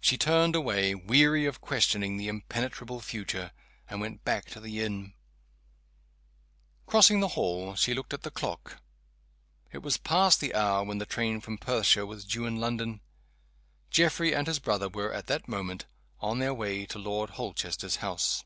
[0.00, 3.52] She turned away, weary of questioning the impenetrable future,
[3.88, 5.14] and went back to the inn.
[6.86, 8.82] Crossing the hall she looked at the clock.
[9.70, 13.00] It was past the hour when the train from Perthshire was due in London.
[13.90, 15.86] Geoffrey and his brother were, at that moment,
[16.18, 18.42] on their way to Lord Holchester's house.